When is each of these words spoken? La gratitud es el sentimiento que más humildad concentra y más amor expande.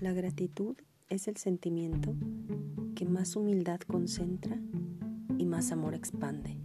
La 0.00 0.12
gratitud 0.12 0.76
es 1.08 1.28
el 1.28 1.36
sentimiento 1.36 2.14
que 2.94 3.04
más 3.04 3.36
humildad 3.36 3.80
concentra 3.80 4.58
y 5.38 5.46
más 5.46 5.72
amor 5.72 5.94
expande. 5.94 6.58